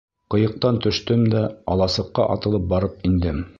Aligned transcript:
Ҡыйыҡтан 0.35 0.79
төштөм 0.85 1.27
дә 1.35 1.43
аласыҡҡа 1.75 2.27
атылып 2.37 2.69
барып 2.75 3.09
индем. 3.11 3.47